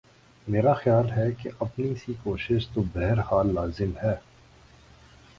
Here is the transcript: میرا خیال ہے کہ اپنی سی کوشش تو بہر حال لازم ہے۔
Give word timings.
میرا 0.47 0.73
خیال 0.73 1.11
ہے 1.11 1.31
کہ 1.31 1.49
اپنی 1.59 1.93
سی 1.95 2.13
کوشش 2.23 2.67
تو 2.67 2.81
بہر 2.93 3.19
حال 3.19 3.53
لازم 3.53 3.91
ہے۔ 4.03 4.15